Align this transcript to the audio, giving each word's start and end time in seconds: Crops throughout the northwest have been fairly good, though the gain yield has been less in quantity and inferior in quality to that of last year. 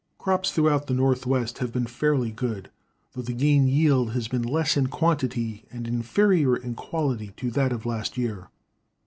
Crops 0.17 0.51
throughout 0.51 0.87
the 0.87 0.95
northwest 0.95 1.59
have 1.59 1.71
been 1.71 1.85
fairly 1.85 2.31
good, 2.31 2.71
though 3.13 3.21
the 3.21 3.33
gain 3.35 3.67
yield 3.67 4.13
has 4.13 4.27
been 4.27 4.41
less 4.41 4.75
in 4.75 4.87
quantity 4.87 5.67
and 5.69 5.87
inferior 5.87 6.57
in 6.57 6.73
quality 6.73 7.33
to 7.37 7.51
that 7.51 7.71
of 7.71 7.85
last 7.85 8.17
year. 8.17 8.47